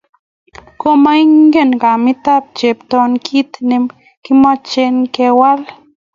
[0.81, 3.75] Komakongen kametap Cheptoo kit ne
[4.23, 4.83] kimache
[5.15, 5.59] kwal.